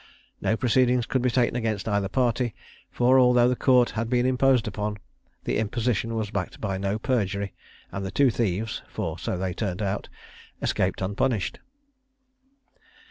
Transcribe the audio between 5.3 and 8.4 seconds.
the imposition was backed by no perjury, and the two